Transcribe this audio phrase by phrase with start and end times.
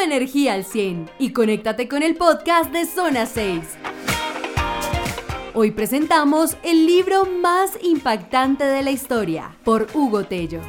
[0.00, 3.60] energía al 100 y conéctate con el podcast de Zona 6.
[5.54, 10.60] Hoy presentamos el libro más impactante de la historia por Hugo Tello.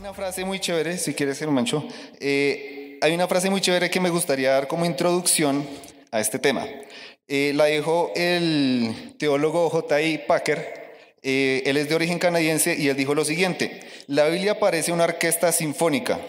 [0.00, 1.86] Una frase muy chévere, si quieres ser mancho.
[2.20, 5.66] Eh, hay una frase muy chévere que me gustaría dar como introducción
[6.10, 6.66] a este tema.
[7.28, 10.18] Eh, la dijo el teólogo J.I.
[10.26, 10.82] Packer
[11.24, 15.04] eh, él es de origen canadiense y él dijo lo siguiente, la Biblia parece una
[15.04, 16.20] orquesta sinfónica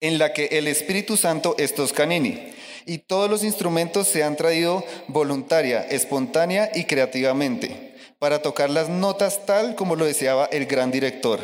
[0.00, 2.52] en la que el Espíritu Santo es Toscanini
[2.84, 9.44] y todos los instrumentos se han traído voluntaria, espontánea y creativamente para tocar las notas
[9.46, 11.40] tal como lo deseaba el gran director,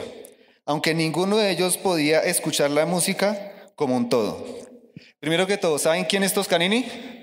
[0.64, 4.46] aunque ninguno de ellos podía escuchar la música como un todo.
[5.20, 7.21] Primero que todo, ¿saben quién es Toscanini?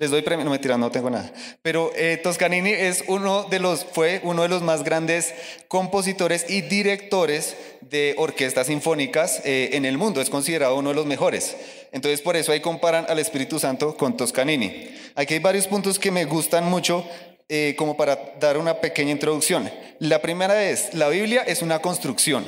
[0.00, 1.32] Les doy premio, no me tiran, no tengo nada.
[1.60, 5.34] Pero eh, Toscanini es uno de los, fue uno de los más grandes
[5.66, 10.20] compositores y directores de orquestas sinfónicas eh, en el mundo.
[10.20, 11.56] Es considerado uno de los mejores.
[11.90, 14.88] Entonces, por eso ahí comparan al Espíritu Santo con Toscanini.
[15.16, 17.04] Aquí hay varios puntos que me gustan mucho,
[17.48, 19.68] eh, como para dar una pequeña introducción.
[19.98, 22.46] La primera es, la Biblia es una construcción.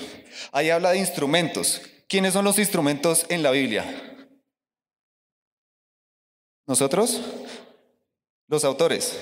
[0.52, 1.82] Ahí habla de instrumentos.
[2.06, 3.84] ¿Quiénes son los instrumentos en la Biblia?
[6.70, 7.20] ¿Nosotros?
[8.50, 9.16] Los autores.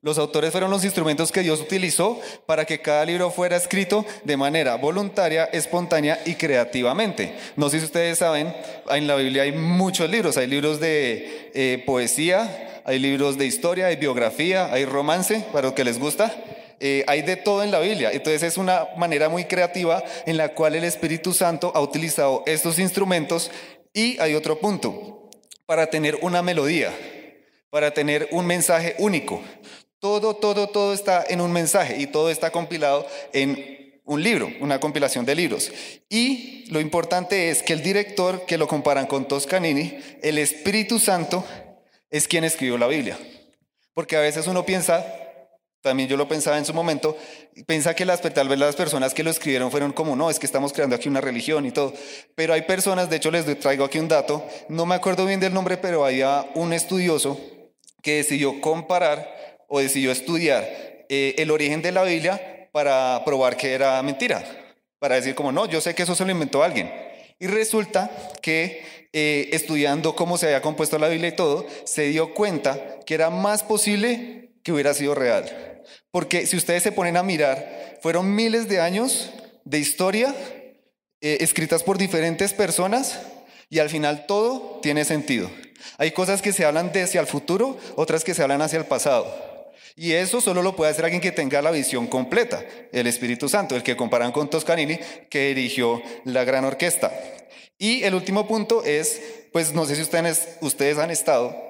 [0.00, 4.36] Los autores fueron los instrumentos que Dios utilizó para que cada libro fuera escrito de
[4.36, 7.34] manera voluntaria, espontánea y creativamente.
[7.56, 8.54] No sé si ustedes saben,
[8.88, 10.36] en la Biblia hay muchos libros.
[10.36, 15.72] Hay libros de eh, poesía, hay libros de historia, hay biografía, hay romance, para los
[15.74, 16.32] que les gusta.
[16.78, 18.10] Eh, hay de todo en la Biblia.
[18.12, 22.78] Entonces es una manera muy creativa en la cual el Espíritu Santo ha utilizado estos
[22.78, 23.50] instrumentos.
[23.92, 25.28] Y hay otro punto,
[25.66, 26.92] para tener una melodía
[27.70, 29.42] para tener un mensaje único.
[30.00, 34.80] Todo, todo, todo está en un mensaje y todo está compilado en un libro, una
[34.80, 35.70] compilación de libros.
[36.08, 41.44] Y lo importante es que el director, que lo comparan con Toscanini, el Espíritu Santo,
[42.10, 43.16] es quien escribió la Biblia.
[43.94, 45.06] Porque a veces uno piensa,
[45.80, 47.16] también yo lo pensaba en su momento,
[47.66, 50.46] piensa que las, tal vez las personas que lo escribieron fueron como, no, es que
[50.46, 51.92] estamos creando aquí una religión y todo.
[52.34, 55.54] Pero hay personas, de hecho les traigo aquí un dato, no me acuerdo bien del
[55.54, 57.38] nombre, pero había un estudioso
[58.02, 60.64] que decidió comparar o decidió estudiar
[61.08, 64.44] eh, el origen de la Biblia para probar que era mentira,
[64.98, 66.92] para decir como no, yo sé que eso se lo inventó alguien.
[67.38, 68.10] Y resulta
[68.42, 73.14] que eh, estudiando cómo se había compuesto la Biblia y todo, se dio cuenta que
[73.14, 75.82] era más posible que hubiera sido real.
[76.10, 79.30] Porque si ustedes se ponen a mirar, fueron miles de años
[79.64, 80.34] de historia
[81.20, 83.20] eh, escritas por diferentes personas
[83.68, 85.50] y al final todo tiene sentido.
[85.98, 89.50] Hay cosas que se hablan hacia el futuro, otras que se hablan hacia el pasado.
[89.96, 93.76] Y eso solo lo puede hacer alguien que tenga la visión completa, el Espíritu Santo,
[93.76, 94.98] el que comparan con Toscanini,
[95.28, 97.12] que dirigió la gran orquesta.
[97.78, 99.20] Y el último punto es,
[99.52, 101.69] pues no sé si ustedes, ustedes han estado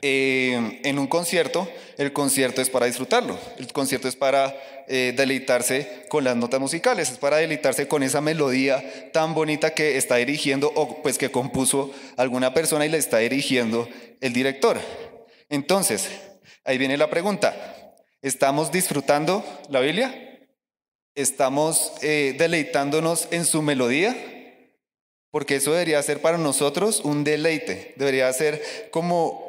[0.00, 4.54] eh, en un concierto, el concierto es para disfrutarlo, el concierto es para
[4.86, 9.96] eh, deleitarse con las notas musicales, es para deleitarse con esa melodía tan bonita que
[9.96, 13.88] está dirigiendo o pues que compuso alguna persona y le está dirigiendo
[14.20, 14.80] el director.
[15.48, 16.08] Entonces,
[16.64, 17.56] ahí viene la pregunta,
[18.22, 20.14] ¿estamos disfrutando la Biblia?
[21.16, 24.16] ¿Estamos eh, deleitándonos en su melodía?
[25.32, 29.47] Porque eso debería ser para nosotros un deleite, debería ser como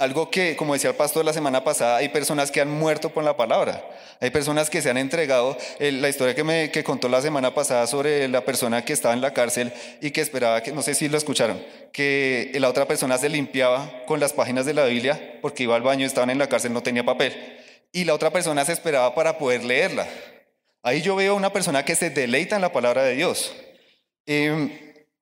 [0.00, 3.22] algo que, como decía el pastor la semana pasada, hay personas que han muerto por
[3.22, 3.84] la palabra.
[4.18, 5.58] Hay personas que se han entregado.
[5.78, 9.20] la historia que me que contó la semana pasada sobre la persona que estaba en
[9.20, 11.62] la cárcel y que esperaba que, no sé si lo escucharon,
[11.92, 15.82] que la otra persona se limpiaba con las páginas de la Biblia porque iba al
[15.82, 17.36] baño, estaban en la cárcel, no tenía papel.
[17.92, 20.08] Y la otra persona se esperaba para poder leerla.
[20.82, 23.54] Ahí yo veo una persona que se deleita en la palabra de Dios.
[24.24, 24.70] Em,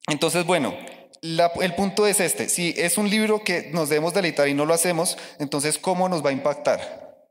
[0.07, 0.73] entonces, bueno,
[1.23, 4.75] el punto es este, si es un libro que nos debemos deleitar y no lo
[4.75, 7.27] hacemos, entonces ¿cómo nos va a impactar?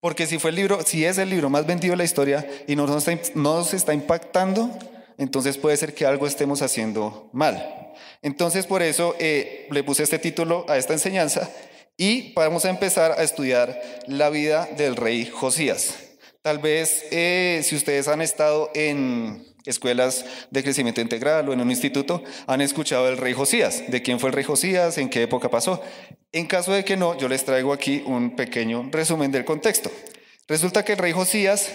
[0.00, 2.74] Porque si fue el libro, si es el libro más vendido de la historia y
[2.74, 4.70] no nos está, nos está impactando,
[5.18, 7.92] entonces puede ser que algo estemos haciendo mal.
[8.20, 11.48] Entonces por eso eh, le puse este título a esta enseñanza
[11.96, 15.94] y vamos a empezar a estudiar la vida del rey Josías.
[16.42, 21.70] Tal vez eh, si ustedes han estado en escuelas de crecimiento integral o en un
[21.70, 25.50] instituto han escuchado del rey Josías, de quién fue el rey Josías, en qué época
[25.50, 25.82] pasó.
[26.32, 29.90] En caso de que no, yo les traigo aquí un pequeño resumen del contexto.
[30.48, 31.70] Resulta que el rey Josías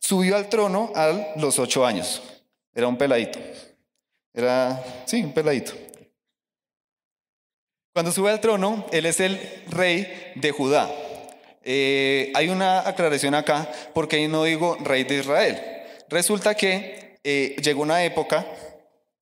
[0.00, 2.22] subió al trono a los ocho años.
[2.74, 3.38] Era un peladito.
[4.32, 5.72] Era, sí, un peladito.
[7.92, 9.40] Cuando sube al trono, él es el
[9.70, 10.88] rey de Judá.
[11.64, 15.60] Eh, hay una aclaración acá, porque no digo rey de Israel.
[16.08, 18.46] Resulta que eh, llegó una época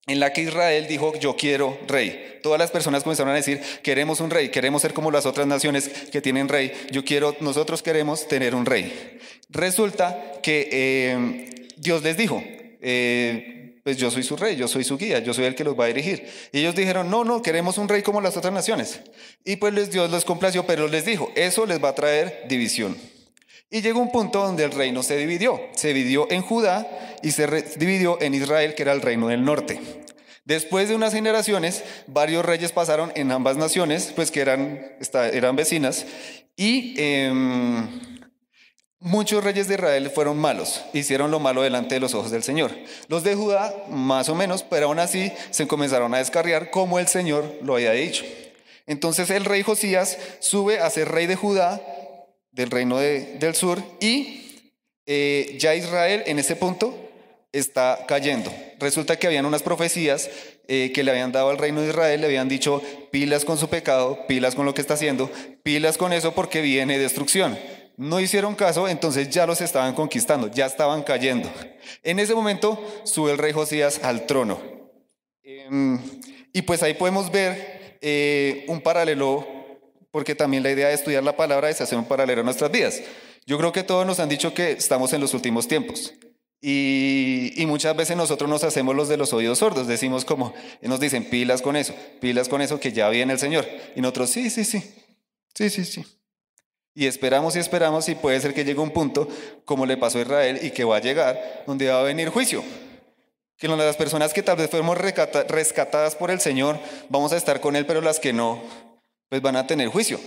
[0.05, 2.39] en la que Israel dijo, yo quiero rey.
[2.41, 5.89] Todas las personas comenzaron a decir, queremos un rey, queremos ser como las otras naciones
[6.09, 9.19] que tienen rey, yo quiero, nosotros queremos tener un rey.
[9.49, 12.41] Resulta que eh, Dios les dijo,
[12.81, 15.77] eh, pues yo soy su rey, yo soy su guía, yo soy el que los
[15.77, 16.25] va a dirigir.
[16.53, 19.01] Y ellos dijeron, no, no, queremos un rey como las otras naciones.
[19.43, 22.95] Y pues Dios les complació, pero les dijo, eso les va a traer división.
[23.69, 25.59] Y llegó un punto donde el reino se dividió.
[25.73, 26.87] Se dividió en Judá
[27.21, 27.47] y se
[27.77, 29.81] dividió en Israel, que era el reino del norte.
[30.45, 34.93] Después de unas generaciones, varios reyes pasaron en ambas naciones, pues que eran,
[35.33, 36.05] eran vecinas,
[36.55, 37.85] y em,
[38.99, 42.71] muchos reyes de Israel fueron malos, hicieron lo malo delante de los ojos del Señor.
[43.09, 47.09] Los de Judá, más o menos, pero aún así se comenzaron a descarriar como el
[47.09, 48.23] Señor lo había dicho.
[48.85, 51.81] Entonces el rey Josías sube a ser rey de Judá
[52.57, 54.65] del reino del sur y
[55.05, 56.93] eh, ya Israel en ese punto
[57.53, 58.51] está cayendo.
[58.79, 60.29] Resulta que habían unas profecías
[60.67, 62.81] eh, que le habían dado al reino de Israel, le habían dicho
[63.11, 65.31] pilas con su pecado, pilas con lo que está haciendo,
[65.63, 67.57] pilas con eso porque viene destrucción.
[67.95, 71.49] No hicieron caso, entonces ya los estaban conquistando, ya estaban cayendo.
[72.03, 74.59] En ese momento sube el rey Josías al trono.
[75.41, 75.99] Em,
[76.53, 79.56] y pues ahí podemos ver eh, un paralelo
[80.11, 83.01] porque también la idea de estudiar la palabra es hacer un paralelo a nuestras vidas.
[83.45, 86.13] Yo creo que todos nos han dicho que estamos en los últimos tiempos.
[86.59, 91.29] Y, muchas veces nosotros nos hacemos los de los oídos sordos, decimos como, nos dicen
[91.29, 93.67] pilas con eso, pilas con eso, que ya viene el Señor.
[93.95, 94.81] Y nosotros, sí, sí, sí,
[95.53, 96.05] sí, sí, sí.
[96.95, 99.27] Y esperamos y esperamos y puede ser que llegue un punto,
[99.65, 102.63] como le pasó a Israel, y que va a llegar, donde va a venir juicio.
[103.57, 107.75] Que las personas que tal vez fuimos rescatadas por el Señor, vamos a estar con
[107.75, 108.61] Él, pero las que no,
[109.29, 110.19] pues van a tener juicio.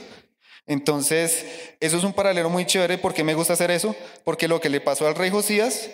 [0.67, 1.47] Entonces,
[1.81, 2.99] eso es un paralelo muy chévere.
[2.99, 3.95] ¿Por qué me gusta hacer eso?
[4.25, 5.91] Porque lo que le pasó al rey Josías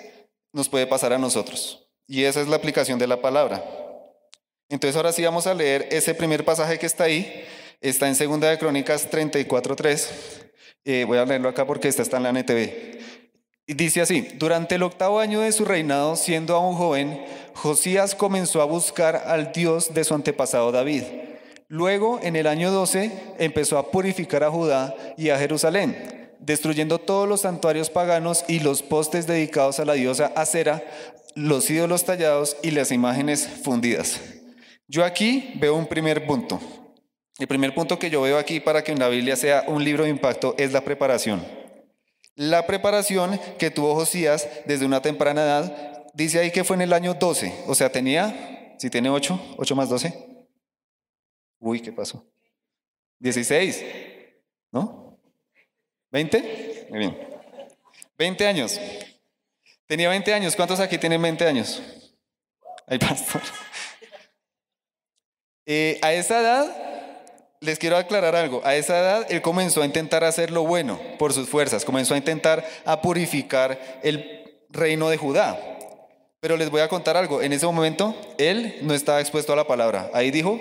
[0.53, 1.89] nos puede pasar a nosotros.
[2.07, 3.65] Y esa es la aplicación de la palabra.
[4.69, 7.45] Entonces, ahora sí vamos a leer ese primer pasaje que está ahí.
[7.81, 10.09] Está en Segunda de Crónicas 34.3.
[10.85, 12.97] Eh, voy a leerlo acá porque esta está en la NTV.
[13.69, 17.25] Y dice así, durante el octavo año de su reinado, siendo aún joven,
[17.55, 21.03] Josías comenzó a buscar al Dios de su antepasado David
[21.69, 27.29] Luego, en el año 12, empezó a purificar a Judá y a Jerusalén, destruyendo todos
[27.29, 30.85] los santuarios paganos y los postes dedicados a la diosa Acera,
[31.35, 34.21] los ídolos tallados y las imágenes fundidas.
[34.87, 36.61] Yo aquí veo un primer punto.
[37.39, 40.11] El primer punto que yo veo aquí para que la Biblia sea un libro de
[40.11, 41.45] impacto es la preparación.
[42.37, 46.93] La preparación que tuvo Josías desde una temprana edad, dice ahí que fue en el
[46.93, 50.36] año 12, o sea, tenía, si tiene 8, 8 más 12,
[51.67, 52.25] Uy, ¿qué pasó?
[53.19, 53.85] 16,
[54.71, 55.19] ¿no?
[56.13, 56.91] ¿20?
[56.91, 57.19] Muy bien.
[58.17, 58.81] 20 años.
[59.89, 60.55] Tenía 20 años.
[60.55, 61.83] ¿Cuántos aquí tienen 20 años?
[62.87, 63.43] Ay, pastor.
[65.69, 66.77] Eh, a esa edad,
[67.59, 68.63] les quiero aclarar algo.
[68.65, 71.85] A esa edad, él comenzó a intentar hacer lo bueno por sus fuerzas.
[71.85, 75.59] Comenzó a intentar a purificar el reino de Judá.
[76.39, 77.43] Pero les voy a contar algo.
[77.43, 80.09] En ese momento, él no estaba expuesto a la palabra.
[80.15, 80.61] Ahí dijo,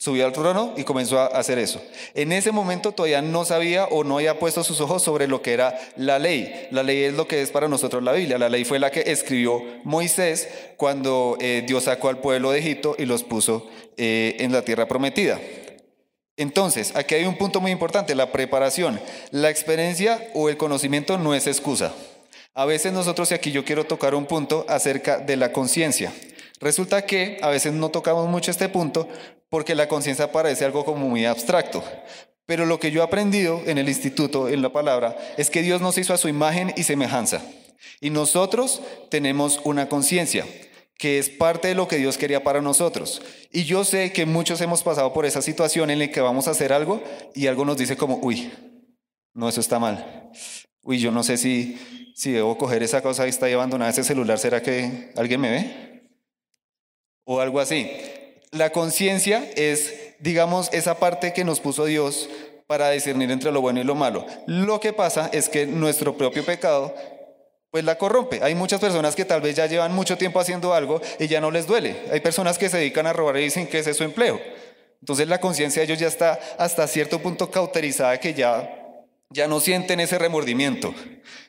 [0.00, 1.82] Subió al trono y comenzó a hacer eso.
[2.14, 5.52] En ese momento todavía no sabía o no había puesto sus ojos sobre lo que
[5.52, 6.68] era la ley.
[6.70, 8.38] La ley es lo que es para nosotros la Biblia.
[8.38, 12.94] La ley fue la que escribió Moisés cuando eh, Dios sacó al pueblo de Egipto
[12.96, 15.40] y los puso eh, en la tierra prometida.
[16.36, 19.00] Entonces, aquí hay un punto muy importante, la preparación.
[19.32, 21.92] La experiencia o el conocimiento no es excusa.
[22.54, 26.12] A veces nosotros, y aquí yo quiero tocar un punto acerca de la conciencia.
[26.60, 29.08] Resulta que a veces no tocamos mucho este punto
[29.48, 31.82] porque la conciencia parece algo como muy abstracto.
[32.46, 35.80] Pero lo que yo he aprendido en el instituto, en la palabra, es que Dios
[35.80, 37.42] nos hizo a su imagen y semejanza.
[38.00, 40.46] Y nosotros tenemos una conciencia
[40.96, 43.22] que es parte de lo que Dios quería para nosotros.
[43.52, 46.50] Y yo sé que muchos hemos pasado por esa situación en la que vamos a
[46.50, 47.02] hacer algo
[47.34, 48.50] y algo nos dice como, uy,
[49.32, 50.30] no, eso está mal.
[50.82, 51.78] Uy, yo no sé si,
[52.16, 55.50] si debo coger esa cosa y está llevando nada ese celular, ¿será que alguien me
[55.50, 55.87] ve?
[57.30, 57.90] O algo así
[58.50, 62.28] la conciencia es, digamos, esa parte que nos puso Dios
[62.66, 64.26] para discernir entre lo bueno y lo malo.
[64.46, 66.94] Lo que pasa es que nuestro propio pecado
[67.70, 68.40] pues la corrompe.
[68.42, 71.50] Hay muchas personas que tal vez ya llevan mucho tiempo haciendo algo y ya no
[71.50, 71.96] les duele.
[72.10, 74.40] Hay personas que se dedican a robar y dicen que es su empleo.
[75.00, 78.77] Entonces la conciencia de ellos ya está hasta cierto punto cauterizada que ya
[79.30, 80.94] ya no sienten ese remordimiento.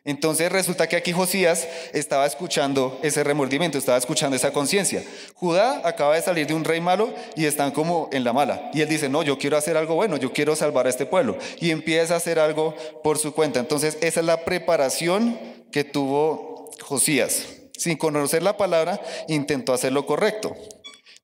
[0.04, 5.04] Entonces resulta que aquí Josías estaba escuchando ese remordimiento, estaba escuchando esa conciencia.
[5.36, 8.70] Judá acaba de salir de un rey malo y están como en la mala.
[8.74, 11.38] Y él dice, no, yo quiero hacer algo bueno, yo quiero salvar a este pueblo.
[11.62, 13.60] Y empieza a hacer algo por su cuenta.
[13.60, 15.40] Entonces esa es la preparación
[15.72, 17.46] que tuvo Josías.
[17.78, 20.54] sin conocer la palabra, intentó hacer lo correcto.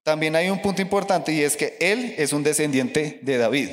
[0.06, 3.70] También hay un punto importante y es que él es un descendiente de David.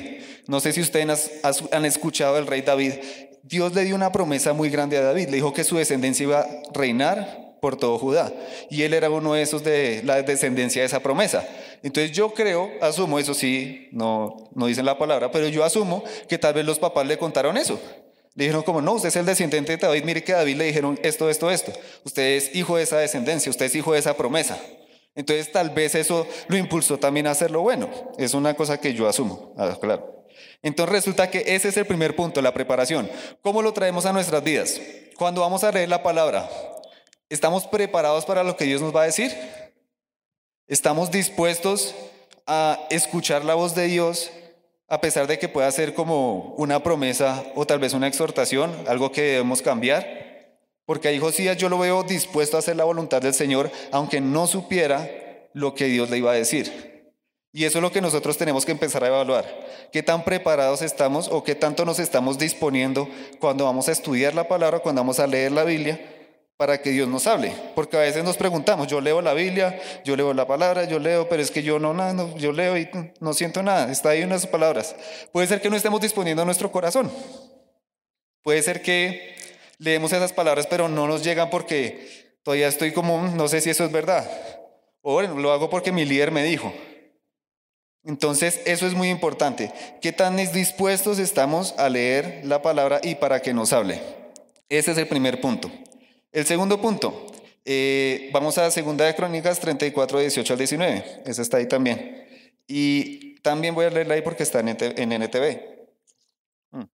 [0.46, 1.30] No sé si ustedes
[1.70, 2.94] han escuchado al rey David.
[3.42, 5.28] Dios le dio una promesa muy grande a David.
[5.28, 8.32] Le dijo que su descendencia iba a reinar por todo Judá.
[8.70, 11.46] Y él era uno de esos de la descendencia de esa promesa.
[11.82, 16.38] Entonces yo creo, asumo, eso sí, no, no dicen la palabra, pero yo asumo que
[16.38, 17.78] tal vez los papás le contaron eso.
[18.36, 20.64] Le dijeron como, no, usted es el descendiente de David, mire que a David le
[20.64, 21.74] dijeron esto, esto, esto.
[22.04, 24.58] Usted es hijo de esa descendencia, usted es hijo de esa promesa.
[25.14, 27.88] Entonces tal vez eso lo impulsó también a hacerlo bueno.
[28.18, 30.26] Es una cosa que yo asumo, ah, claro.
[30.62, 33.10] Entonces resulta que ese es el primer punto, la preparación.
[33.42, 34.80] ¿Cómo lo traemos a nuestras vidas?
[35.16, 36.48] Cuando vamos a leer la palabra,
[37.28, 39.32] ¿estamos preparados para lo que Dios nos va a decir?
[40.66, 41.94] ¿Estamos dispuestos
[42.46, 44.30] a escuchar la voz de Dios
[44.88, 49.12] a pesar de que pueda ser como una promesa o tal vez una exhortación, algo
[49.12, 50.31] que debemos cambiar?
[50.84, 54.46] Porque ahí Josías yo lo veo dispuesto a hacer la voluntad del Señor, aunque no
[54.46, 55.08] supiera
[55.54, 56.92] lo que Dios le iba a decir.
[57.52, 59.44] Y eso es lo que nosotros tenemos que empezar a evaluar.
[59.92, 63.08] ¿Qué tan preparados estamos o qué tanto nos estamos disponiendo
[63.38, 66.00] cuando vamos a estudiar la palabra, cuando vamos a leer la Biblia,
[66.56, 67.52] para que Dios nos hable?
[67.74, 71.28] Porque a veces nos preguntamos, yo leo la Biblia, yo leo la palabra, yo leo,
[71.28, 72.88] pero es que yo no, no, yo leo y
[73.20, 74.96] no siento nada, está ahí unas palabras.
[75.30, 77.12] Puede ser que no estemos disponiendo nuestro corazón.
[78.42, 79.41] Puede ser que
[79.82, 83.84] leemos esas palabras, pero no nos llegan porque todavía estoy como, no sé si eso
[83.84, 84.30] es verdad.
[85.02, 86.72] O bueno, lo hago porque mi líder me dijo.
[88.04, 89.72] Entonces, eso es muy importante.
[90.00, 94.00] ¿Qué tan dispuestos estamos a leer la palabra y para que nos hable?
[94.68, 95.70] Ese es el primer punto.
[96.30, 97.26] El segundo punto,
[97.64, 101.22] eh, vamos a Segunda de Crónicas 34, 18 al 19.
[101.26, 102.26] Esa está ahí también.
[102.68, 105.60] Y también voy a leerla ahí porque está en NTV.
[106.70, 106.84] Mm.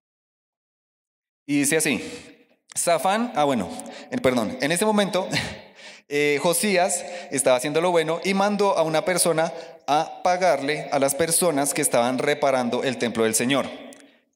[1.45, 2.38] Y dice así,
[2.77, 3.69] Zafán, ah bueno,
[4.21, 5.27] perdón, en ese momento
[6.09, 9.51] eh, Josías estaba haciendo lo bueno y mandó a una persona
[9.87, 13.67] a pagarle a las personas que estaban reparando el templo del Señor.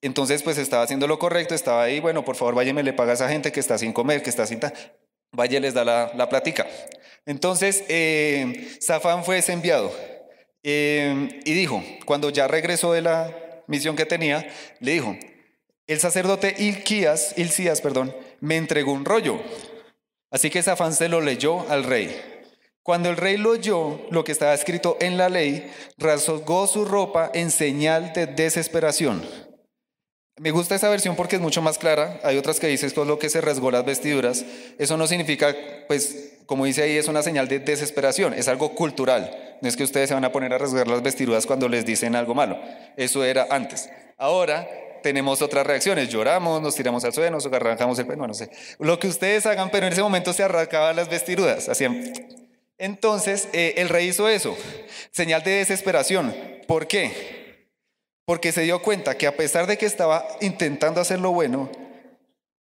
[0.02, 3.16] Entonces, pues estaba haciendo lo correcto, estaba ahí, bueno, por favor, váyame, le paga a
[3.16, 4.60] esa gente que está sin comer, que está sin...
[5.32, 6.68] Vaya, les da la, la plática.
[7.25, 8.78] Entonces, eh,
[9.24, 9.92] fue ese enviado
[10.62, 13.32] eh, y dijo, cuando ya regresó de la
[13.68, 14.48] misión que tenía,
[14.80, 15.16] le dijo,
[15.88, 19.40] el sacerdote Ilquías, Ilcías, perdón, me entregó un rollo.
[20.32, 22.20] Así que Safán se lo leyó al rey.
[22.82, 27.32] Cuando el rey lo oyó, lo que estaba escrito en la ley, rasgó su ropa
[27.34, 29.24] en señal de desesperación.
[30.38, 32.20] Me gusta esa versión porque es mucho más clara.
[32.24, 34.44] Hay otras que dicen es lo que se rasgó las vestiduras.
[34.80, 35.56] Eso no significa,
[35.88, 38.34] pues, como dice ahí, es una señal de desesperación.
[38.34, 39.58] Es algo cultural.
[39.62, 42.16] No es que ustedes se van a poner a rasgar las vestiduras cuando les dicen
[42.16, 42.60] algo malo.
[42.98, 43.90] Eso era antes.
[44.18, 44.68] Ahora
[45.04, 48.98] tenemos otras reacciones, lloramos, nos tiramos al suelo, nos arrancamos el pelo, no sé, lo
[48.98, 52.12] que ustedes hagan, pero en ese momento se arrancaban las vestiduras, hacían...
[52.80, 54.58] Entonces, eh, el rey hizo eso,
[55.12, 56.36] señal de desesperación.
[56.68, 57.70] ¿Por qué?
[58.26, 61.70] Porque se dio cuenta que a pesar de que estaba intentando hacer lo bueno,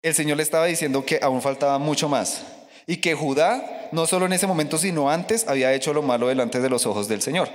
[0.01, 2.43] el Señor le estaba diciendo que aún faltaba mucho más.
[2.85, 6.61] Y que Judá, no solo en ese momento, sino antes, había hecho lo malo delante
[6.61, 7.49] de los ojos del Señor.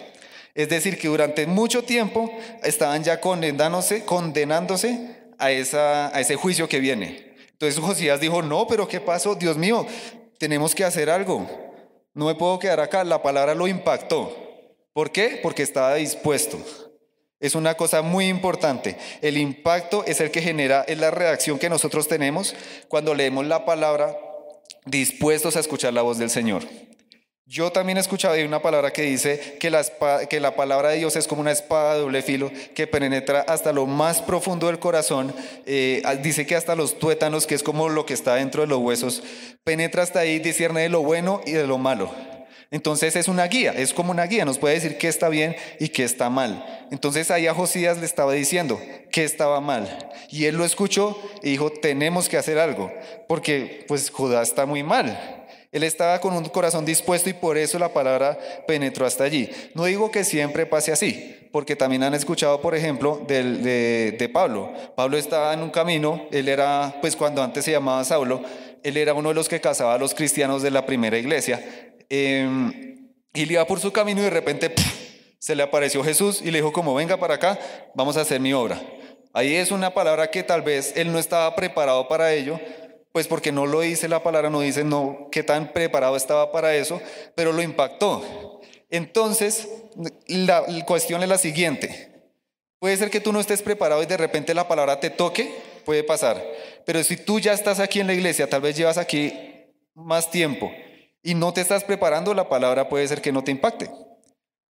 [0.54, 2.30] Es decir, que durante mucho tiempo
[2.62, 7.34] estaban ya condenándose, condenándose a, esa, a ese juicio que viene.
[7.52, 9.34] Entonces Josías dijo, no, pero ¿qué pasó?
[9.34, 9.86] Dios mío,
[10.38, 11.48] tenemos que hacer algo.
[12.14, 13.04] No me puedo quedar acá.
[13.04, 14.36] La palabra lo impactó.
[14.92, 15.38] ¿Por qué?
[15.42, 16.58] Porque estaba dispuesto.
[17.40, 18.96] Es una cosa muy importante.
[19.20, 22.54] El impacto es el que genera, es la reacción que nosotros tenemos
[22.88, 24.16] cuando leemos la palabra
[24.84, 26.62] dispuestos a escuchar la voz del Señor.
[27.52, 29.84] Yo también he escuchado una palabra que dice que la,
[30.30, 33.74] que la palabra de Dios es como una espada de doble filo que penetra hasta
[33.74, 35.34] lo más profundo del corazón.
[35.66, 38.78] Eh, dice que hasta los tuétanos, que es como lo que está dentro de los
[38.78, 39.22] huesos,
[39.64, 42.10] penetra hasta ahí, discierne de lo bueno y de lo malo.
[42.70, 45.90] Entonces es una guía, es como una guía, nos puede decir qué está bien y
[45.90, 46.86] qué está mal.
[46.90, 48.80] Entonces ahí a Josías le estaba diciendo
[49.10, 50.08] qué estaba mal.
[50.30, 52.90] Y él lo escuchó y dijo, tenemos que hacer algo,
[53.28, 55.41] porque pues Judá está muy mal.
[55.72, 58.38] Él estaba con un corazón dispuesto y por eso la palabra
[58.68, 59.50] penetró hasta allí.
[59.74, 64.70] No digo que siempre pase así, porque también han escuchado, por ejemplo, de, de, Pablo.
[64.94, 68.42] Pablo estaba en un camino, él era, pues cuando antes se llamaba Saulo,
[68.82, 71.64] él era uno de los que cazaba a los cristianos de la primera iglesia.
[72.10, 74.74] Em, y le iba por su camino y de repente
[75.38, 77.58] se le apareció Jesús y le dijo como venga para acá,
[77.94, 78.78] vamos a hacer mi obra.
[79.32, 82.60] Ahí es una palabra que tal vez él no estaba preparado para ello,
[83.12, 86.74] pues porque no lo dice la palabra, no dice no qué tan preparado estaba para
[86.74, 87.00] eso,
[87.34, 88.60] pero lo impactó.
[88.90, 89.68] Entonces,
[90.26, 92.10] la, cuestión es la siguiente.
[92.78, 95.54] Puede ser que tú no estés preparado y de repente la palabra te toque,
[95.84, 96.42] puede pasar.
[96.84, 99.32] Pero si tú ya estás aquí en la iglesia, tal vez llevas aquí
[99.94, 100.72] más tiempo
[101.22, 103.88] y no te estás preparando, la palabra puede ser que no te impacte.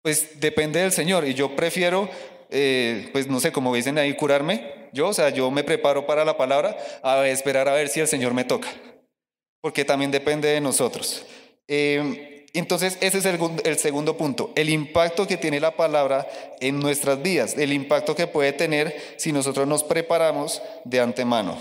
[0.03, 2.11] Pues depende del Señor y yo prefiero,
[2.55, 4.89] eh, pues no sé, como dicen ahí, curarme.
[4.93, 8.07] Yo, o sea, yo me preparo para la palabra a esperar a ver si el
[8.07, 8.69] Señor me toca,
[9.61, 11.27] porque también depende de nosotros.
[11.67, 16.29] Eh, entonces, ese es el, segundo punto, el impacto que tiene la palabra
[16.61, 21.59] en nuestras vidas, el impacto que puede tener si nosotros nos preparamos de antemano.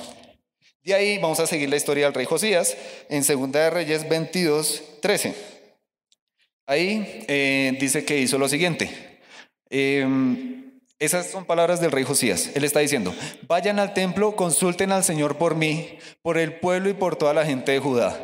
[0.84, 2.78] De ahí vamos a seguir la historia del rey Josías
[3.10, 5.34] en Segunda de Reyes 22, 13.
[6.68, 8.92] Ahí eh, dice que hizo lo siguiente.
[11.00, 12.52] Esas son palabras del rey Josías.
[12.56, 13.14] Él está diciendo,
[13.48, 17.46] vayan al templo, consulten al Señor por mí, por el pueblo y por toda la
[17.46, 18.20] gente de Judá.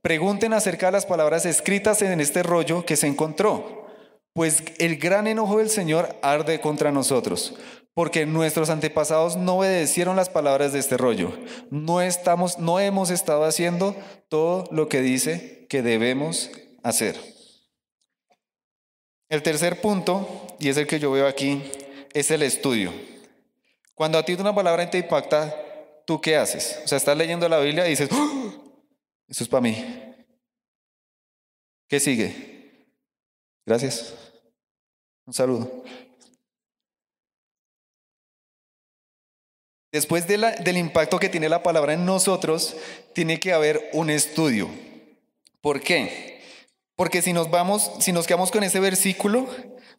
[0.00, 3.86] Pregunten acerca de las palabras escritas en este rollo que se encontró,
[4.32, 7.54] pues el gran enojo del Señor arde contra nosotros
[7.94, 11.32] porque nuestros antepasados no obedecieron las palabras de este rollo.
[11.70, 13.94] No, estamos, no hemos estado haciendo
[14.28, 16.50] todo lo que dice que debemos
[16.82, 17.20] hacer.
[19.28, 21.62] El tercer punto, y es el que yo veo aquí,
[22.14, 22.92] es el estudio.
[23.94, 25.54] Cuando a ti una palabra te impacta,
[26.06, 26.80] ¿tú qué haces?
[26.84, 28.82] O sea, estás leyendo la Biblia y dices, ¡Oh!
[29.28, 29.76] eso es para mí.
[31.88, 32.86] ¿Qué sigue?
[33.66, 34.14] Gracias.
[35.26, 35.84] Un saludo.
[39.92, 42.74] Después del impacto que tiene la palabra en nosotros,
[43.12, 44.70] tiene que haber un estudio.
[45.60, 46.40] ¿Por qué?
[46.96, 49.46] Porque si nos vamos, si nos quedamos con ese versículo,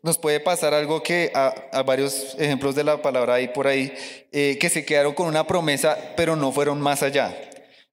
[0.04, 3.94] nos puede pasar algo que a, varios ejemplos de la palabra hay por ahí,
[4.34, 7.36] eh, que se quedaron con una promesa, pero no fueron más allá.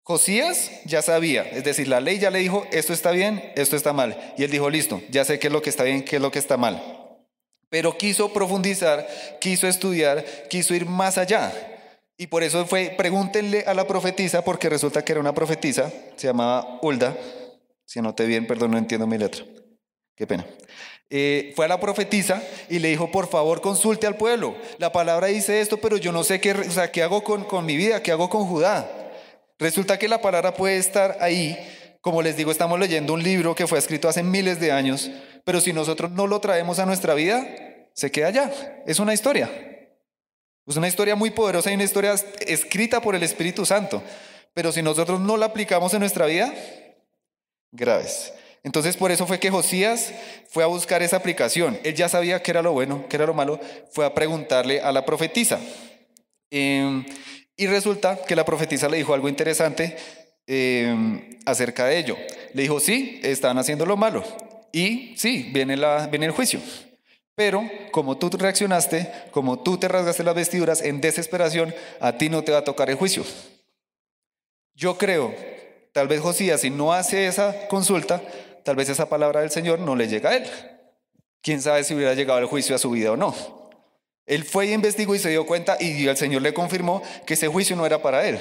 [0.02, 3.92] Josías ya sabía, es decir, la ley ya le dijo, esto está bien, esto está
[3.92, 4.34] mal.
[4.36, 6.32] Y él dijo, listo, ya sé qué es lo que está bien, qué es lo
[6.32, 6.82] que está mal.
[7.68, 9.06] Pero quiso profundizar,
[9.40, 11.52] quiso estudiar, quiso ir más allá.
[12.16, 16.26] Y por eso fue, pregúntenle a la profetisa, porque resulta que era una profetisa, se
[16.26, 17.16] llamaba Hulda.
[17.86, 19.44] Si anoté bien, perdón, no entiendo mi letra.
[20.16, 20.44] Qué pena.
[21.12, 24.54] Eh, fue a la profetisa y le dijo, por favor, consulte al pueblo.
[24.78, 27.66] La palabra dice esto, pero yo no sé qué, o sea, qué hago con, con
[27.66, 28.88] mi vida, qué hago con Judá.
[29.58, 31.58] Resulta que la palabra puede estar ahí.
[32.00, 35.10] Como les digo, estamos leyendo un libro que fue escrito hace miles de años,
[35.44, 37.44] pero si nosotros no lo traemos a nuestra vida,
[37.92, 38.82] se queda allá.
[38.86, 39.50] Es una historia.
[40.66, 42.14] Es una historia muy poderosa y una historia
[42.46, 44.02] escrita por el Espíritu Santo.
[44.54, 46.54] Pero si nosotros no la aplicamos en nuestra vida,
[47.72, 48.32] graves.
[48.62, 50.12] Entonces por eso fue que Josías
[50.50, 51.78] fue a buscar esa aplicación.
[51.82, 53.58] Él ya sabía qué era lo bueno, qué era lo malo.
[53.90, 55.58] Fue a preguntarle a la profetisa.
[56.50, 57.04] Em,
[57.56, 59.96] y resulta que la profetisa le dijo algo interesante
[60.46, 62.16] em, acerca de ello.
[62.52, 64.24] Le dijo, sí, están haciendo lo malo.
[64.72, 65.76] Y sí, viene,
[66.10, 66.60] viene el juicio.
[67.34, 72.44] Pero como tú reaccionaste, como tú te rasgaste las vestiduras en desesperación, a ti no
[72.44, 73.24] te va a tocar el juicio.
[74.74, 75.34] Yo creo,
[75.92, 78.22] tal vez Josías, si no hace esa consulta,
[78.64, 80.44] tal vez esa palabra del Señor no le llega a él.
[81.42, 83.34] Quién sabe si hubiera llegado el juicio a su vida o no.
[84.26, 87.48] Él fue y investigó y se dio cuenta y el Señor le confirmó que ese
[87.48, 88.40] juicio no era para él.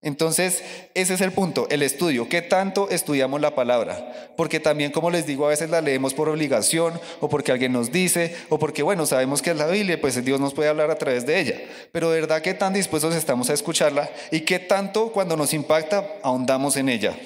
[0.00, 0.62] Entonces,
[0.94, 2.28] ese es el punto, el estudio.
[2.28, 4.32] ¿Qué tanto estudiamos la palabra?
[4.36, 7.90] Porque también, como les digo, a veces la leemos por obligación o porque alguien nos
[7.90, 10.98] dice o porque, bueno, sabemos que es la Biblia, pues Dios nos puede hablar a
[10.98, 11.60] través de ella.
[11.90, 14.08] Pero de verdad, ¿qué tan dispuestos estamos a escucharla?
[14.30, 17.16] ¿Y qué tanto cuando nos impacta ahondamos en ella?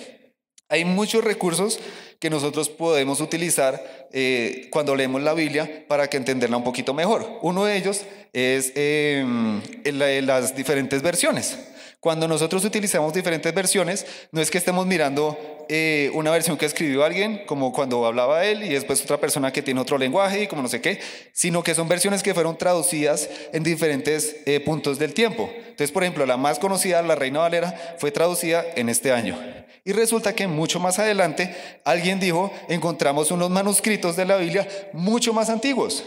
[0.73, 1.79] Hay muchos recursos
[2.19, 7.29] que nosotros podemos utilizar eh, cuando leemos la Biblia para que entenderla un poquito mejor.
[7.43, 9.23] Uno de ellos es eh,
[9.85, 11.59] las diferentes versiones.
[12.01, 17.03] Cuando nosotros utilizamos diferentes versiones, no es que estemos mirando eh, una versión que escribió
[17.03, 20.61] alguien, como cuando hablaba él, y después otra persona que tiene otro lenguaje y como
[20.61, 21.01] no sé qué,
[21.33, 25.49] sino que son versiones que fueron traducidas en diferentes eh, puntos del tiempo.
[25.55, 29.35] Entonces, por ejemplo, la más conocida, la Reina Valera, fue traducida en este año.
[29.83, 31.57] Y resulta que mucho más adelante
[31.87, 36.05] alguien dijo, encontramos unos manuscritos de la Biblia mucho más antiguos.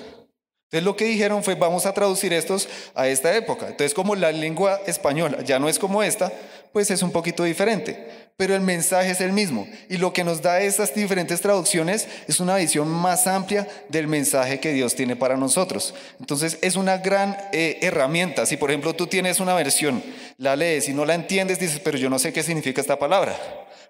[0.65, 3.67] Entonces lo que dijeron fue vamos a traducir estos a esta época.
[3.67, 6.31] Entonces como la lengua española ya no es como esta,
[6.73, 8.25] pues es un poquito diferente.
[8.35, 9.65] Pero el mensaje es el mismo.
[9.89, 14.59] Y lo que nos da estas diferentes traducciones es una visión más amplia del mensaje
[14.59, 15.93] que Dios tiene para nosotros.
[16.19, 18.45] Entonces es una gran eh, herramienta.
[18.45, 20.03] Si por ejemplo tú tienes una versión,
[20.37, 23.37] la lees y no la entiendes, dices, pero yo no sé qué significa esta palabra.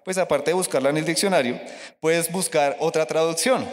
[0.04, 1.58] Pues aparte de buscarla en el diccionario,
[1.98, 3.66] puedes buscar otra traducción.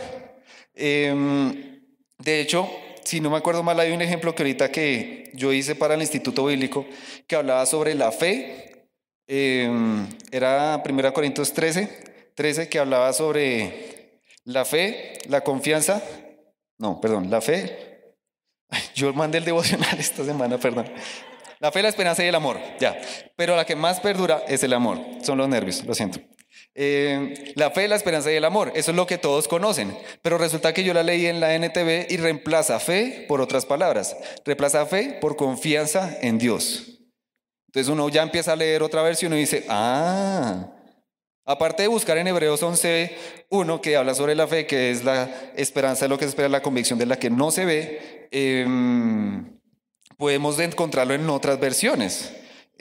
[0.74, 1.84] Em,
[2.18, 2.68] de hecho,
[3.04, 6.02] si no me acuerdo mal, hay un ejemplo que ahorita que yo hice para el
[6.02, 6.86] Instituto Bíblico
[7.28, 8.90] que hablaba sobre la fe.
[9.28, 16.02] Em, era 1 Corintios 13, 13, que hablaba sobre la fe, la confianza.
[16.78, 18.16] No, perdón, la fe.
[18.96, 20.92] yo mandé el devocional esta semana, perdón.
[21.60, 23.00] La fe, la esperanza y el amor, ya.
[23.38, 26.20] Pero la que más perdura es el amor, son los nervios, lo siento.
[26.76, 30.40] Eh, la fe, la esperanza y el amor, eso es lo que todos conocen, pero
[30.40, 34.86] resulta que yo la leí en la NTV y reemplaza fe por otras palabras, reemplaza
[34.88, 37.00] fe por confianza en Dios.
[37.68, 40.74] Entonces uno ya empieza a leer otra versión y dice, ah,
[41.46, 43.16] aparte de buscar en Hebreos 11,
[43.50, 46.50] uno que habla sobre la fe, que es la esperanza de lo que se espera,
[46.50, 49.60] la convicción de la que no se ve, em,
[50.18, 52.34] podemos encontrarlo en otras versiones.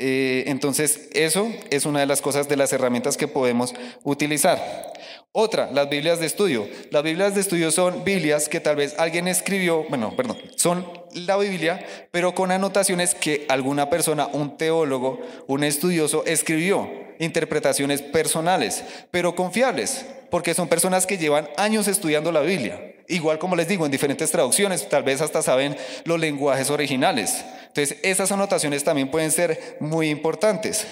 [0.05, 4.93] Eh, entonces, eso es una de las cosas, de las herramientas que podemos utilizar.
[5.31, 6.67] Otra, las Biblias de estudio.
[6.91, 10.85] Las Biblias de estudio son Biblias que tal vez alguien escribió, bueno, perdón, son
[11.15, 18.83] la Biblia, pero con anotaciones que alguna persona, un teólogo, un estudioso escribió, interpretaciones personales,
[19.13, 22.92] pero confiables, porque son personas que llevan años estudiando la Biblia.
[23.13, 27.45] Igual como les digo, en diferentes traducciones, tal vez hasta saben los lenguajes originales.
[27.67, 30.87] Entonces, esas anotaciones también pueden ser muy importantes.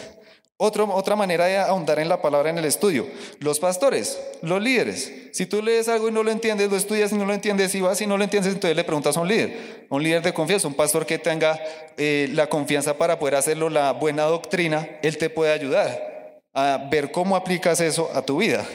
[0.59, 3.07] otra manera de ahondar en la palabra en el estudio,
[3.39, 5.11] los pastores, los líderes.
[5.33, 7.81] Si tú lees algo y no lo entiendes, lo estudias y no lo entiendes, y
[7.81, 10.69] vas y no lo entiendes, entonces le preguntas a un líder, un líder de confianza,
[10.69, 11.59] un pastor que tenga
[11.97, 17.11] eh, la confianza para poder hacerlo, la buena doctrina, él te puede ayudar a ver
[17.13, 18.67] cómo aplicas eso a tu vida.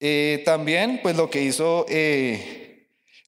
[0.00, 1.84] Eh, también, pues lo que hizo...
[1.90, 2.61] Eh,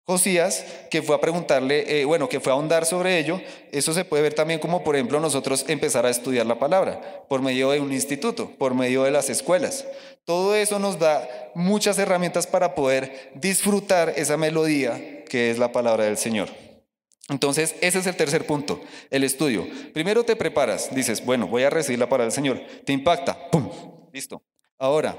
[0.06, 3.40] Josías, que fue a preguntarle, eh, bueno, que fue a ahondar sobre ello,
[3.72, 7.40] eso se puede ver también como, por ejemplo, nosotros empezar a estudiar la palabra por
[7.40, 9.86] medio de un instituto, por medio de las escuelas.
[10.24, 16.04] Todo eso nos da muchas herramientas para poder disfrutar esa melodía que es la palabra
[16.04, 16.50] del Señor.
[17.30, 19.66] Entonces, ese es el tercer punto, el estudio.
[19.94, 22.60] Primero te preparas, dices, bueno, voy a recibir la palabra del Señor.
[22.84, 23.70] Te impacta, ¡pum!
[24.12, 24.42] Listo.
[24.78, 25.16] Ahora,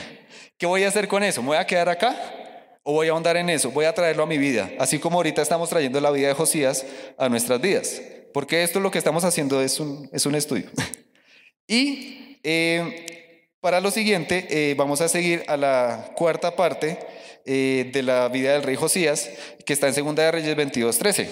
[0.56, 1.42] ¿qué voy a hacer con eso?
[1.42, 2.43] ¿Me voy a quedar acá?
[2.86, 3.70] ¿O voy a ahondar en eso?
[3.70, 6.84] Voy a traerlo a mi vida, así como ahorita estamos trayendo la vida de Josías
[7.16, 8.02] a nuestras vidas.
[8.34, 10.70] Porque esto lo que estamos haciendo es un, es un estudio.
[11.66, 16.98] y eh, para lo siguiente, eh, vamos a seguir a la cuarta parte
[17.46, 19.30] eh, de la vida del rey Josías,
[19.64, 21.30] que está en Segunda de Reyes 22, 13.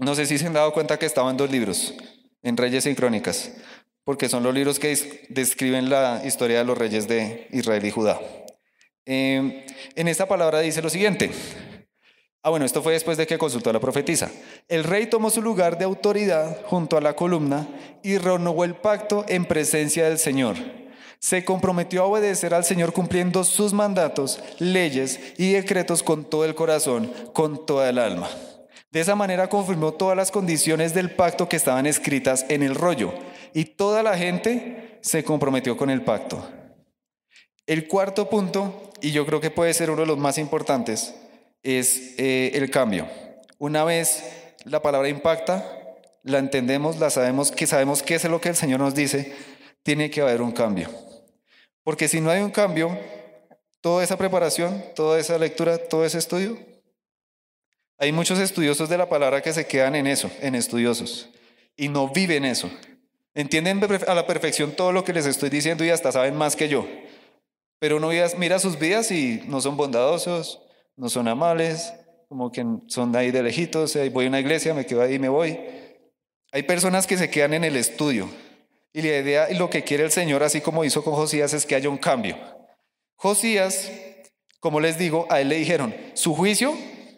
[0.00, 1.94] No sé si se han dado cuenta que estaban dos libros,
[2.42, 3.52] en Reyes y Crónicas,
[4.02, 8.20] porque son los libros que describen la historia de los reyes de Israel y Judá.
[9.06, 9.64] Em,
[9.94, 11.30] en esta palabra dice lo siguiente.
[12.42, 14.30] Ah, bueno, esto fue después de que consultó a la profetisa.
[14.68, 17.66] El rey tomó su lugar de autoridad junto a la columna
[18.02, 20.56] y renovó el pacto en presencia del Señor.
[21.18, 26.54] Se comprometió a obedecer al Señor cumpliendo sus mandatos, leyes y decretos con todo el
[26.54, 28.28] corazón, con toda el alma.
[28.90, 33.12] De esa manera confirmó todas las condiciones del pacto que estaban escritas en el rollo
[33.54, 36.48] y toda la gente se comprometió con el pacto.
[37.66, 41.14] El cuarto punto, y yo creo que puede ser uno de los más importantes,
[41.64, 43.08] es eh, el cambio.
[43.58, 44.22] Una vez
[44.64, 45.64] la palabra impacta,
[46.22, 49.34] la entendemos, la sabemos, que sabemos qué es lo que el Señor nos dice,
[49.82, 50.90] tiene que haber un cambio.
[51.82, 52.96] Porque si no hay un cambio,
[53.80, 56.58] toda esa preparación, toda esa lectura, todo ese estudio,
[57.98, 61.30] hay muchos estudiosos de la palabra que se quedan en eso, en estudiosos,
[61.76, 62.70] y no viven eso.
[63.34, 66.68] Entienden a la perfección todo lo que les estoy diciendo y hasta saben más que
[66.68, 66.86] yo.
[67.78, 70.60] Pero uno mira sus vidas y no son bondadosos,
[70.96, 71.92] no son amables,
[72.28, 75.28] como que son ahí de lejitos, voy a una iglesia, me quedo ahí y me
[75.28, 75.58] voy.
[76.52, 78.28] Hay personas que se quedan en el estudio
[78.92, 81.66] y la idea y lo que quiere el Señor, así como hizo con Josías, es
[81.66, 82.36] que haya un cambio.
[83.16, 83.90] Josías,
[84.58, 86.74] como les digo, a él le dijeron, su juicio,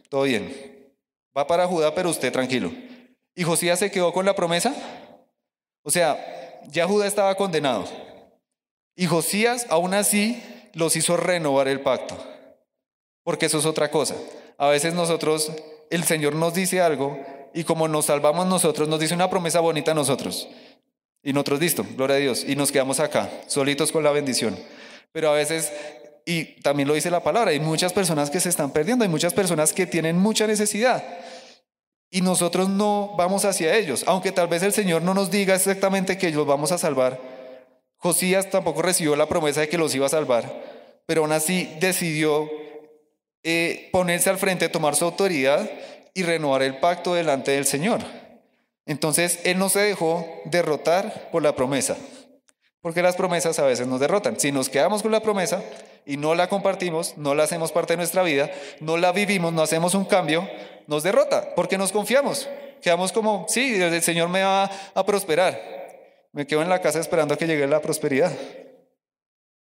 [0.08, 0.52] todo bien,
[1.36, 2.72] va para Judá, pero usted tranquilo.
[3.34, 4.74] ¿Y Josías se quedó con la promesa?
[5.82, 6.18] O sea,
[6.68, 7.86] ya Judá estaba condenado.
[8.98, 10.42] Y Josías aún así
[10.74, 12.18] los hizo renovar el pacto.
[13.22, 14.16] Porque eso es otra cosa.
[14.58, 15.52] A veces nosotros,
[15.88, 17.16] el Señor nos dice algo
[17.54, 20.48] y como nos salvamos nosotros, nos dice una promesa bonita a nosotros.
[21.22, 22.44] Y nosotros, listo, gloria a Dios.
[22.44, 24.58] Y nos quedamos acá, solitos con la bendición.
[25.12, 25.72] Pero a veces,
[26.24, 29.32] y también lo dice la palabra, hay muchas personas que se están perdiendo, hay muchas
[29.32, 31.04] personas que tienen mucha necesidad.
[32.10, 36.18] Y nosotros no vamos hacia ellos, aunque tal vez el Señor no nos diga exactamente
[36.18, 37.37] que los vamos a salvar,
[37.98, 40.62] Josías tampoco recibió la promesa de que los iba a salvar,
[41.04, 42.48] pero aún así decidió
[43.42, 45.68] eh, ponerse al frente, tomar su autoridad
[46.14, 48.00] y renovar el pacto delante del Señor.
[48.86, 51.96] Entonces él no se dejó derrotar por la promesa,
[52.80, 54.38] porque las promesas a veces nos derrotan.
[54.38, 55.62] Si nos quedamos con la promesa
[56.06, 59.62] y no la compartimos, no la hacemos parte de nuestra vida, no la vivimos, no
[59.62, 60.48] hacemos un cambio,
[60.86, 62.48] nos derrota, porque nos confiamos.
[62.80, 65.87] Quedamos como, sí, el Señor me va a prosperar,
[66.38, 68.32] me quedo en la casa esperando a que llegue la prosperidad.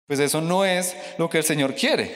[0.05, 2.13] Pues eso no es lo que el Señor quiere.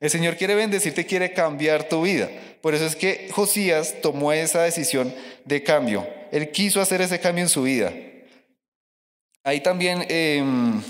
[0.00, 2.30] El Señor quiere bendecirte, quiere cambiar tu vida.
[2.62, 6.08] Por eso es que Josías tomó esa decisión de cambio.
[6.30, 7.92] Él quiso hacer ese cambio en su vida.
[9.44, 10.82] Ahí también, em,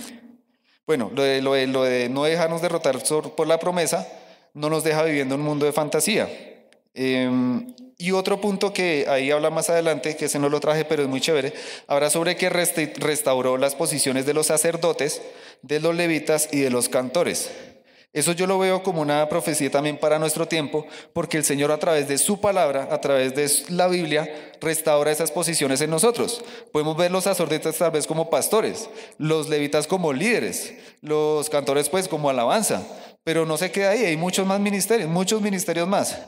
[0.87, 3.03] Bueno, lo de, no dejarnos derrotar
[3.35, 4.07] por la promesa
[4.55, 6.29] no nos deja viviendo un mundo de fantasía.
[6.95, 11.03] Em, y otro punto que ahí habla más adelante, que ese no lo traje, pero
[11.03, 11.53] es muy chévere,
[11.87, 15.23] habla sobre que restauró las posiciones de los sacerdotes,
[15.63, 17.51] de los levitas y de los cantores.
[18.13, 21.79] Eso yo lo veo como una profecía también para nuestro tiempo, porque el Señor a
[21.79, 26.45] través de su palabra, a través de la Biblia, restaura esas posiciones en nosotros.
[26.73, 32.07] Podemos ver los sacerdotes tal vez como pastores, los levitas como líderes, los cantores pues
[32.07, 32.83] como alabanza,
[33.25, 36.19] pero no se queda ahí, hay muchos más ministerios, muchos ministerios más.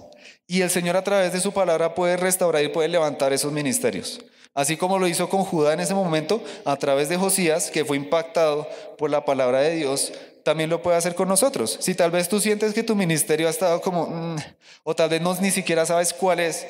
[0.47, 4.21] Y el Señor a través de su palabra puede restaurar y puede levantar esos ministerios.
[4.55, 7.97] Así como lo hizo con Judá en ese momento, a través de Josías, que fue
[7.97, 10.13] impactado por la palabra de Dios,
[10.45, 11.77] también lo puede hacer con nosotros.
[11.81, 14.37] Si tal vez tú sientes que tu ministerio ha estado como, mm",
[14.85, 16.67] o tal vez no ni siquiera sabes cuál es,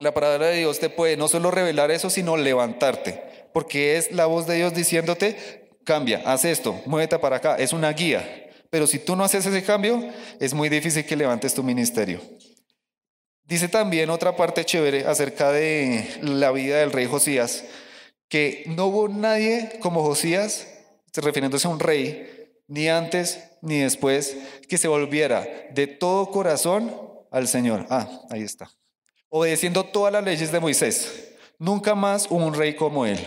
[0.00, 4.26] la palabra de Dios te puede no solo revelar eso, sino levantarte, porque es la
[4.26, 8.50] voz de Dios diciéndote, cambia, haz esto, muévete para acá, es una guía.
[8.70, 10.02] Pero si tú no haces ese cambio,
[10.40, 12.20] es muy difícil que levantes tu ministerio.
[13.44, 17.64] Dice también otra parte chévere acerca de la vida del rey Josías,
[18.28, 20.68] que no hubo nadie como Josías,
[21.14, 24.36] refiriéndose a un rey, ni antes ni después,
[24.68, 26.94] que se volviera de todo corazón
[27.30, 27.86] al Señor.
[27.90, 28.70] Ah, ahí está.
[29.28, 31.34] Obedeciendo todas las leyes de Moisés.
[31.58, 33.18] Nunca más hubo un rey como él.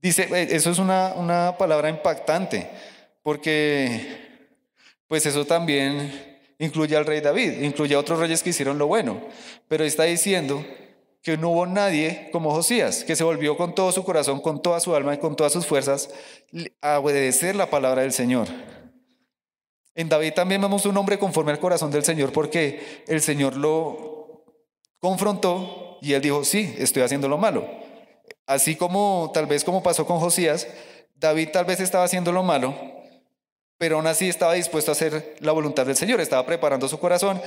[0.00, 2.70] Dice, eh, eso es una, una palabra impactante,
[3.22, 4.48] porque
[5.06, 6.29] pues eso también
[6.60, 9.20] incluye al rey David, incluye a otros reyes que hicieron lo bueno,
[9.66, 10.64] pero está diciendo
[11.22, 14.78] que no hubo nadie como Josías, que se volvió con todo su corazón, con toda
[14.78, 16.10] su alma y con todas sus fuerzas
[16.80, 18.46] a obedecer la palabra del Señor.
[19.94, 24.44] En David también vemos un hombre conforme al corazón del Señor porque el Señor lo
[24.98, 27.66] confrontó y él dijo, sí, estoy haciendo lo malo.
[28.46, 30.68] Así como tal vez como pasó con Josías,
[31.16, 32.74] David tal vez estaba haciendo lo malo,
[33.80, 37.40] pero aún así estaba dispuesto a hacer la voluntad del Señor, estaba preparando su corazón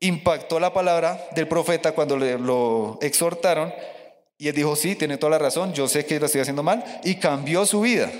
[0.00, 3.72] impactó la palabra del profeta cuando le, lo exhortaron
[4.38, 6.82] y él dijo, sí, tiene toda la razón, yo sé que lo estoy haciendo mal
[7.04, 8.10] y cambió su vida.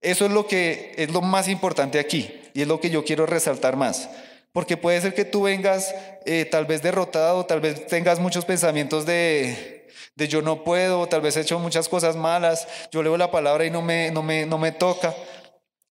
[0.00, 3.26] Eso es lo que es lo más importante aquí y es lo que yo quiero
[3.26, 4.08] resaltar más.
[4.52, 5.92] Porque puede ser que tú vengas
[6.26, 11.20] eh, tal vez derrotado, tal vez tengas muchos pensamientos de, de yo no puedo, tal
[11.20, 14.46] vez he hecho muchas cosas malas, yo leo la palabra y no me, no me,
[14.46, 15.14] no me toca.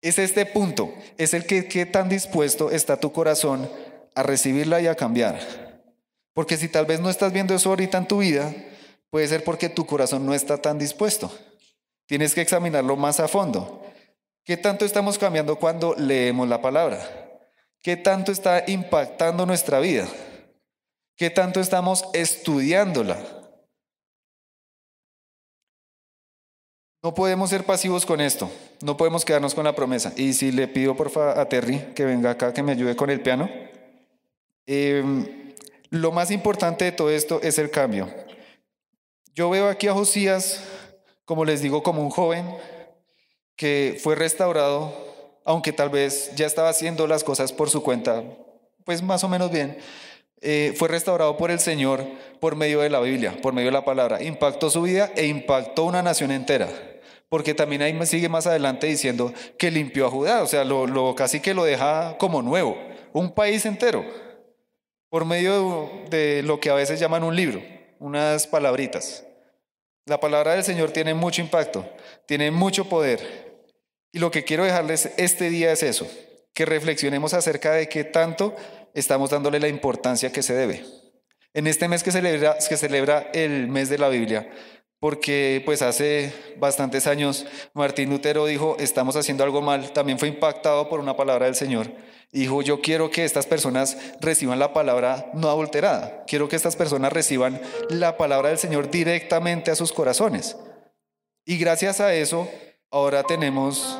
[0.02, 3.70] Es este punto, es el que qué tan dispuesto está tu corazón
[4.14, 5.38] a recibirla y a cambiar.
[6.32, 8.54] Porque si tal vez no estás viendo eso ahorita en tu vida,
[9.10, 11.30] puede ser porque tu corazón no está tan dispuesto.
[12.06, 13.84] Tienes que examinarlo más a fondo.
[14.44, 16.98] ¿Qué tanto estamos cambiando cuando leemos la palabra?
[17.82, 20.08] ¿Qué tanto está impactando nuestra vida?
[21.16, 23.18] ¿Qué tanto estamos estudiándola?
[27.02, 28.50] No podemos ser pasivos con esto,
[28.82, 30.12] no podemos quedarnos con la promesa.
[30.16, 33.08] Y si le pido por favor a Terry que venga acá, que me ayude con
[33.08, 33.48] el piano.
[34.66, 35.54] Em,
[35.88, 38.08] lo más importante de todo esto es el cambio.
[39.34, 40.62] Yo veo aquí a Josías,
[41.24, 42.44] como les digo, como un joven
[43.56, 44.92] que fue restaurado,
[45.46, 48.22] aunque tal vez ya estaba haciendo las cosas por su cuenta,
[48.84, 49.78] pues más o menos bien.
[50.42, 52.04] Eh, fue restaurado por el Señor
[52.40, 54.22] por medio de la Biblia, por medio de la palabra.
[54.22, 56.68] Impactó su vida e impactó una nación entera.
[57.30, 61.40] Porque también ahí sigue más adelante diciendo que limpió a Judá, o sea, lo, casi
[61.40, 62.76] que lo deja como nuevo,
[63.12, 64.04] un país entero
[65.08, 67.62] por medio de lo que a veces llaman un libro,
[68.00, 69.24] unas palabritas.
[70.06, 71.88] La palabra del Señor tiene mucho impacto,
[72.26, 73.64] tiene mucho poder.
[74.12, 76.10] Y lo que quiero dejarles este día es eso,
[76.52, 78.56] que reflexionemos acerca de qué tanto
[78.92, 80.84] estamos dándole la importancia que se debe.
[81.54, 84.50] En este mes que celebra, que celebra el mes de la Biblia,
[85.00, 90.88] porque pues hace bastantes años Martín Lutero dijo, estamos haciendo algo mal, también fue impactado
[90.88, 91.90] por una palabra del Señor.
[92.32, 97.12] Dijo, yo quiero que estas personas reciban la palabra no adulterada, quiero que estas personas
[97.12, 100.56] reciban la palabra del Señor directamente a sus corazones.
[101.46, 102.48] Y gracias a eso,
[102.90, 103.98] ahora tenemos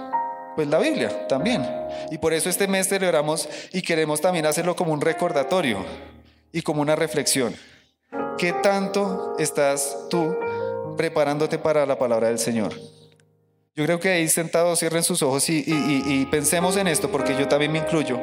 [0.54, 1.66] pues la Biblia también.
[2.10, 5.84] Y por eso este mes celebramos y queremos también hacerlo como un recordatorio
[6.52, 7.56] y como una reflexión.
[8.36, 10.36] ¿Qué tanto estás tú
[11.00, 12.74] preparándote para la palabra del Señor.
[13.74, 17.72] Yo creo que ahí sentados cierren sus ojos y, pensemos en esto, porque yo también
[17.72, 18.20] me incluyo.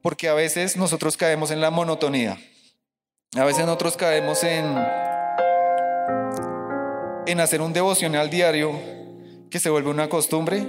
[0.00, 2.38] Porque a veces nosotros caemos en la monotonía.
[3.36, 4.64] A veces nosotros caemos en,
[7.26, 8.72] en hacer un devocional diario
[9.50, 10.64] que se vuelve una costumbre.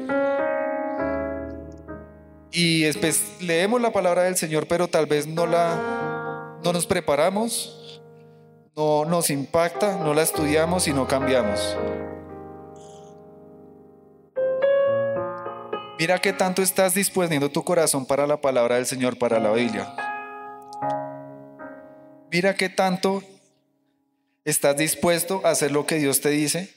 [2.52, 7.79] Y después leemos la palabra del Señor, pero tal vez no la no nos preparamos
[8.80, 11.76] no nos impacta, no la estudiamos y no cambiamos.
[16.00, 19.94] Mira qué tanto estás disponiendo tu corazón para la palabra del Señor, para la Biblia.
[22.32, 23.22] Mira qué tanto
[24.46, 26.70] estás dispuesto a hacer lo que Dios te dice,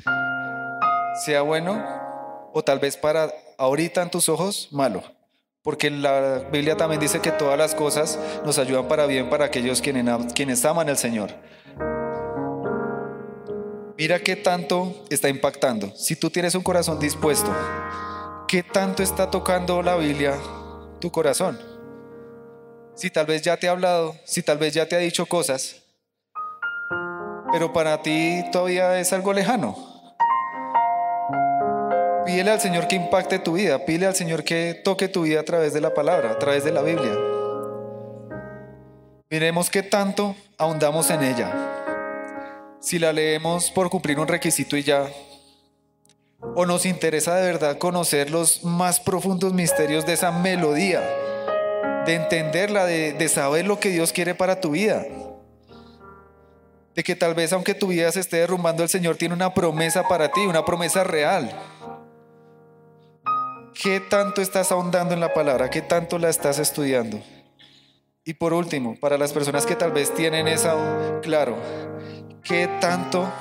[1.24, 1.80] sea bueno
[2.52, 5.04] o tal vez para ahorita en tus ojos malo.
[5.62, 9.80] Porque la Biblia también dice que todas las cosas nos ayudan para bien para aquellos
[9.80, 11.30] quienes, aman al Señor.
[14.02, 15.92] Mira qué tanto está impactando.
[15.94, 17.54] Si tú tienes un corazón dispuesto,
[18.48, 20.36] ¿qué tanto está tocando la Biblia
[21.00, 21.56] tu corazón?
[22.96, 25.84] Si tal vez ya te ha hablado, si tal vez ya te ha dicho cosas,
[27.52, 29.76] pero para ti todavía es algo lejano.
[32.26, 35.44] Pídele al Señor que impacte tu vida, pídele al Señor que toque tu vida a
[35.44, 37.16] través de la palabra, a través de la Biblia.
[39.30, 41.71] Miremos qué tanto ahondamos en ella.
[42.82, 45.08] Si la leemos por cumplir un requisito y ya,
[46.56, 51.00] o nos interesa de verdad conocer los más profundos misterios de esa melodía,
[52.04, 55.06] de entenderla, de, saber lo que Dios quiere para tu vida
[56.94, 60.06] de que tal vez aunque tu vida se esté derrumbando, el Señor tiene una promesa
[60.08, 61.50] para ti, una promesa real.
[63.80, 65.70] ¿Qué tanto estás ahondando en la palabra?
[65.70, 67.22] ¿Qué tanto la estás estudiando?
[68.24, 71.56] Y por último, para las personas que tal vez tienen eso claro,
[72.42, 73.32] ¿qué tanto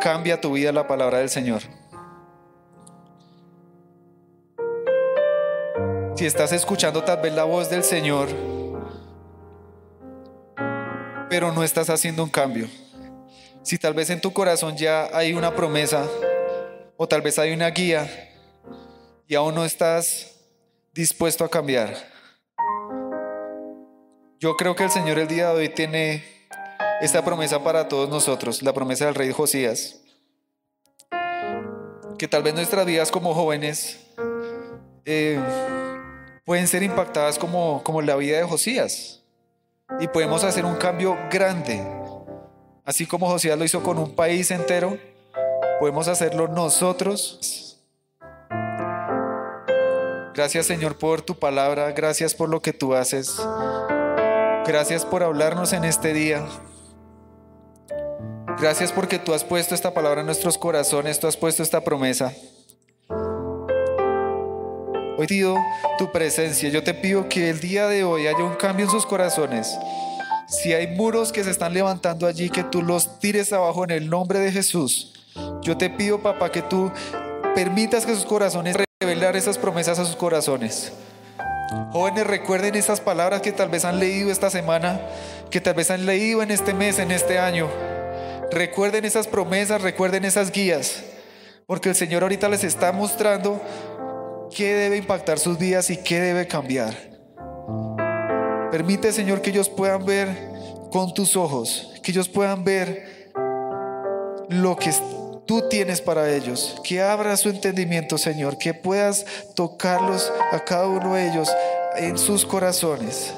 [0.00, 1.62] cambia tu vida la palabra del Señor?
[6.16, 8.28] Si estás escuchando tal vez la voz del Señor,
[11.28, 12.68] pero no estás haciendo un cambio.
[13.62, 16.06] Si tal vez en tu corazón ya hay una promesa
[16.96, 18.08] o tal vez hay una guía,
[19.26, 20.40] y aún no estás
[20.92, 21.94] dispuesto a cambiar.
[24.40, 26.39] Yo creo que el Señor el día de hoy tiene
[27.00, 30.00] esta promesa para todos nosotros, la promesa del rey Josías.
[32.18, 33.98] Que tal vez nuestras vidas como jóvenes
[35.04, 35.40] eh,
[36.44, 39.22] pueden ser impactadas como, como la vida de Josías.
[39.98, 41.84] Y podemos hacer un cambio grande.
[42.84, 44.98] Así como Josías lo hizo con un país entero,
[45.78, 47.60] podemos hacerlo nosotros
[50.40, 53.36] Gracias Señor por tu palabra, gracias por lo que tú haces.
[54.66, 56.46] Gracias por hablarnos en este día.
[58.60, 62.30] Gracias porque tú has puesto esta palabra en nuestros corazones, tú has puesto esta promesa.
[65.16, 65.56] Hoy pido
[65.96, 69.06] tu presencia, yo te pido que el día de hoy haya un cambio en sus
[69.06, 69.78] corazones.
[70.46, 74.10] Si hay muros que se están levantando allí, que tú los tires abajo en el
[74.10, 75.14] nombre de Jesús.
[75.62, 76.92] Yo te pido, papá, que tú
[77.54, 80.92] permitas que sus corazones revelar esas promesas a sus corazones.
[81.92, 85.00] Jóvenes, recuerden esas palabras que tal vez han leído esta semana,
[85.50, 87.89] que tal vez han leído en este mes, en este año.
[88.50, 91.04] Recuerden esas promesas, recuerden esas guías,
[91.66, 93.60] porque el Señor ahorita les está mostrando
[94.54, 96.96] qué debe impactar sus vidas y qué debe cambiar.
[98.70, 100.28] Permite, Señor, que ellos puedan ver
[100.90, 103.30] con tus ojos, que ellos puedan ver
[104.48, 104.92] lo que
[105.46, 106.80] tú tienes para ellos.
[106.84, 111.50] Que abra su entendimiento, Señor, que puedas tocarlos a cada uno de ellos
[111.96, 113.32] en sus corazones.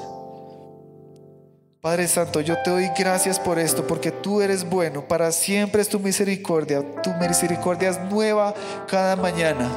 [1.83, 5.89] Padre Santo, yo te doy gracias por esto, porque tú eres bueno, para siempre es
[5.89, 8.55] tu misericordia, tu misericordia es nueva
[8.87, 9.69] cada mañana.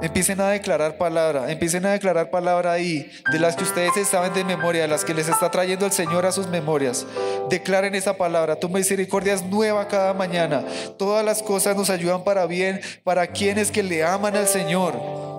[0.00, 4.42] Empiecen a declarar palabra, empiecen a declarar palabra ahí, de las que ustedes saben de
[4.42, 7.04] memoria, de las que les está trayendo el Señor a sus memorias.
[7.50, 10.64] Declaren esa palabra, tu misericordia es nueva cada mañana.
[10.96, 15.33] Todas las cosas nos ayudan para bien, para quienes que le aman al Señor.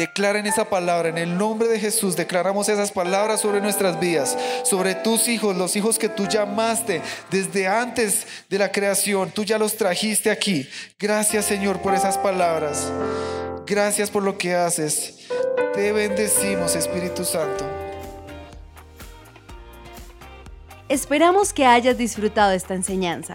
[0.00, 1.10] Declaren esa palabra.
[1.10, 4.34] En el nombre de Jesús declaramos esas palabras sobre nuestras vidas,
[4.64, 9.30] sobre tus hijos, los hijos que tú llamaste desde antes de la creación.
[9.30, 10.66] Tú ya los trajiste aquí.
[10.98, 12.90] Gracias Señor por esas palabras.
[13.66, 15.28] Gracias por lo que haces.
[15.74, 17.66] Te bendecimos Espíritu Santo.
[20.88, 23.34] Esperamos que hayas disfrutado esta enseñanza.